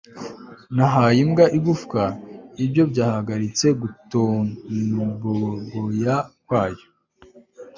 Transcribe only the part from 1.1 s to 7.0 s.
imbwa igufwa Ibyo byahagaritse gutonboboa kwayo